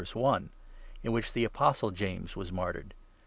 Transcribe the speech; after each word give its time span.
i), 0.15 0.39
in 1.03 1.11
which 1.11 1.31
the 1.33 1.43
Apostle 1.45 1.91
James 1.91 2.35
was 2.35 2.51
martyred. 2.51 2.95